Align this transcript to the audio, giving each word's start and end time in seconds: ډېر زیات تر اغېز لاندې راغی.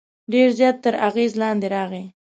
ډېر 0.31 0.49
زیات 0.59 0.77
تر 0.83 0.93
اغېز 1.07 1.31
لاندې 1.41 1.67
راغی. 1.75 2.05